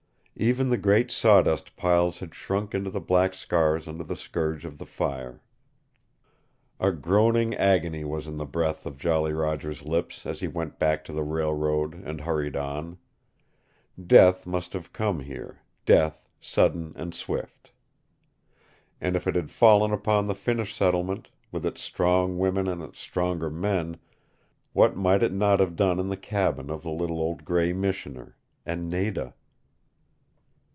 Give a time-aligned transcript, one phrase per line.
[0.37, 4.87] Even the great sawdust piles had shrunk into black scars under the scourge of the
[4.87, 5.39] fire.
[6.79, 11.03] A groaning agony was in the breath of Jolly Roger's lips as he went back
[11.05, 12.97] to the railroad and hurried on
[14.03, 17.71] Death must have come here, death sudden and swift.
[18.99, 22.97] And if it had fallen upon the Finnish settlement, with its strong women and its
[22.97, 23.97] stronger men,
[24.73, 28.35] what might it not have done in the cabin of the little old gray Missioner
[28.65, 29.35] and Nada?